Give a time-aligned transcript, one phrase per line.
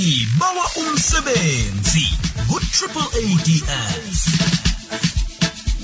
[0.00, 2.08] sibawa umsebenzi
[2.48, 4.20] ku-AAADS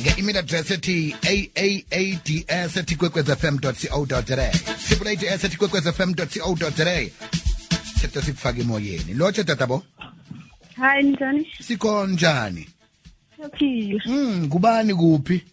[0.00, 3.72] nge-email address ethi aaads ethi kwekwezfm co
[4.08, 4.48] za.
[4.88, 6.24] Triple ads ethi kwekwezfm co
[6.76, 7.10] za.
[8.00, 9.14] Setho sikufaka emoyeni.
[9.14, 9.84] Lotshe tatabo?
[10.76, 11.46] Hayi njani?
[11.60, 12.68] sikhonjani
[13.36, 14.00] Siyaphila.
[14.06, 15.44] mm kubani kuphi?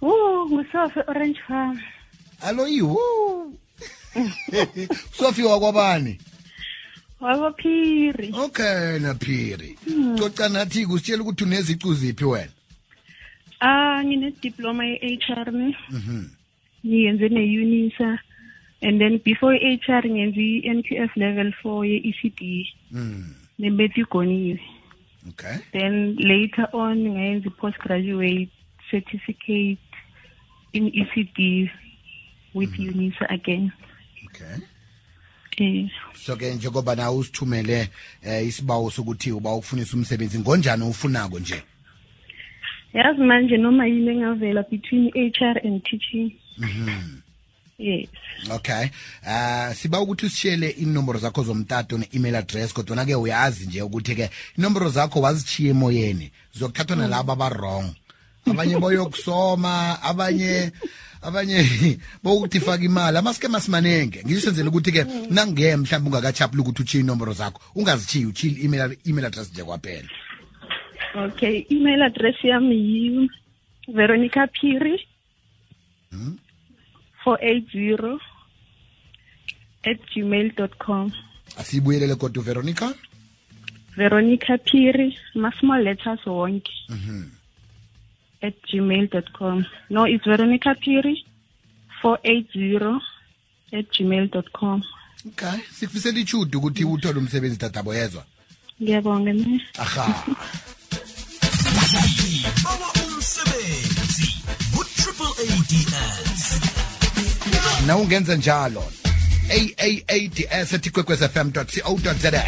[0.00, 1.80] Oh, ngusofe Orange Farm.
[2.40, 3.52] alo iwo
[5.18, 6.18] sofi kwabani
[7.22, 8.34] Wabophiri.
[8.34, 9.78] okay naphiri
[10.18, 12.50] coca nathi kusitshela ukuthi unezicu ziphi wena
[13.64, 15.76] Ah, ngine diploma ye-HR ne.
[16.84, 18.18] Ngiyenze ne-UNISA
[18.82, 22.66] and then before i-HR ngenze i-NQF level 4 ye-ECD.
[22.92, 23.34] mm.
[23.58, 24.58] Nebetigoniwe.
[25.28, 28.50] okay Then later on ngayenza i-postgraduate
[28.90, 29.78] certificate
[30.72, 31.70] in ECD
[32.54, 33.72] with UNISA again.
[34.26, 34.58] okay.
[36.24, 37.88] So ke njengoba nawe usithumele
[38.22, 41.62] eh, isibawo sokuthi uba ufunisa umsebenzi ngonjani ufunako nje?
[42.94, 46.32] Yazi manje noma yini engavela between HR and teaching.
[47.78, 48.08] Yes.
[48.50, 48.90] okay.
[49.26, 54.30] Uh siba ukuthi usishele inomboro zakho zomtato ne-email address kodwa ke uyazi nje ukuthi ke
[54.58, 57.94] inomboro zakho wazishiya emoyeni zokuthathwa nalabo aba-wrong
[58.50, 60.70] abanye boyokusoma abanye
[61.22, 61.58] abanye
[62.22, 67.32] bokuthi faka imali amaskema simanenge ngisho senzela ukuthi ke nange mhlawumbe ungakachapula ukuthi uchiye inomboro
[67.32, 70.08] zakho ungazitshiyi uchiye i-email email address nje kwaphela.
[71.14, 73.30] Okay, email address yami yi
[73.88, 75.06] Veronica Phiri
[77.24, 78.18] 480
[79.84, 81.12] at gmail.com.
[81.58, 82.94] asiyibuyelele kodwa uveronica
[83.96, 84.58] Veronica?
[84.58, 86.72] Phiri, ma small letters wonke.
[88.42, 89.66] At gmail.com.
[89.90, 91.16] No, it's Veronica Phiri
[92.02, 93.00] 480
[93.72, 94.82] at gmail.com.
[95.28, 95.58] okay.
[95.72, 98.24] Sikufisela ichudu ukuthi uthole umsebenzi dadabo yezwa?
[98.82, 99.60] Ngiyabonga ne.
[99.78, 100.24] aha.
[101.92, 104.28] Sibawa umsebenzi
[104.74, 106.60] ku-AAADS
[107.86, 108.84] na ungenza njalo.
[109.50, 111.64] Aads ethi kwekwezfm co
[112.22, 112.44] za.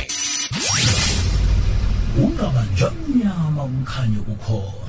[2.19, 4.84] Ungaba njanyama umkhanye ukhona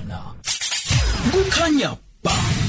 [1.31, 2.64] kukhanya ba.